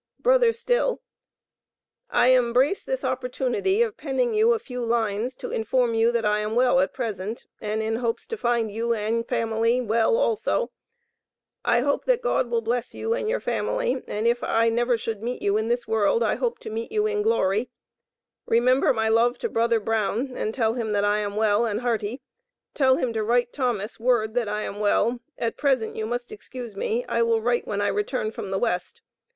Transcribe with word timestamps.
Brother 0.19 0.51
Still: 0.51 0.99
I 2.09 2.33
im 2.33 2.53
brace 2.53 2.83
this 2.83 3.03
opportunity 3.03 3.83
of 3.83 3.97
pening 3.97 4.35
you 4.35 4.51
a 4.53 4.57
few 4.57 4.83
lines 4.83 5.35
to 5.35 5.51
in 5.51 5.63
form 5.63 5.93
you 5.93 6.11
that 6.11 6.25
I 6.25 6.39
am 6.39 6.55
well 6.55 6.79
at 6.79 6.91
present 6.91 7.45
& 7.55 7.61
in 7.61 7.97
hopes 7.97 8.25
to 8.25 8.35
find 8.35 8.71
you 8.71 8.95
& 9.23 9.23
family 9.29 9.79
well 9.79 10.17
also 10.17 10.71
I 11.63 11.81
hope 11.81 12.05
that 12.05 12.23
god 12.23 12.49
Will 12.49 12.61
Bless 12.63 12.95
you 12.95 13.13
& 13.13 13.13
and 13.13 13.29
your 13.29 13.39
family 13.39 14.03
& 14.05 14.07
if 14.07 14.43
I 14.43 14.69
never 14.69 14.97
should 14.97 15.21
meet 15.21 15.43
you 15.43 15.55
in 15.55 15.67
this 15.67 15.87
world 15.87 16.23
I 16.23 16.33
hope 16.33 16.57
to 16.61 16.71
meet 16.71 16.91
you 16.91 17.05
in 17.05 17.21
glory 17.21 17.69
Remember 18.47 18.93
my 18.95 19.07
love 19.07 19.37
to 19.37 19.49
Brother 19.49 19.79
Brown 19.79 20.33
& 20.51 20.53
tell 20.53 20.73
him 20.73 20.93
that 20.93 21.05
I 21.05 21.19
am 21.19 21.35
well 21.35 21.67
& 21.79 21.79
hearty 21.79 22.23
tell 22.73 22.95
him 22.97 23.13
to 23.13 23.21
writ 23.23 23.53
Thomas 23.53 23.99
word 23.99 24.33
that 24.33 24.49
I 24.49 24.63
am 24.63 24.79
well 24.79 25.19
at 25.37 25.57
present 25.57 25.95
you 25.95 26.07
must 26.07 26.31
excuse 26.31 26.75
me 26.75 27.05
I 27.07 27.21
will 27.21 27.39
Rite 27.43 27.67
when 27.67 27.81
I 27.81 27.87
return 27.89 28.31
from 28.31 28.49
the 28.49 28.57
west. 28.57 29.01